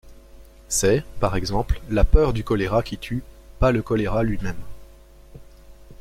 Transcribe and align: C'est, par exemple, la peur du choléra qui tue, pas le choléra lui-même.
C'est, 0.67 1.05
par 1.19 1.35
exemple, 1.35 1.79
la 1.91 2.03
peur 2.03 2.33
du 2.33 2.43
choléra 2.43 2.81
qui 2.81 2.97
tue, 2.97 3.21
pas 3.59 3.71
le 3.71 3.83
choléra 3.83 4.23
lui-même. 4.23 4.57